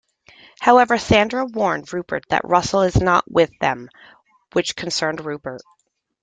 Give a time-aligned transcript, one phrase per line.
[0.59, 3.87] However, Sandra warned Rupert that Russell is not with them
[4.53, 5.61] which concerned Rupert.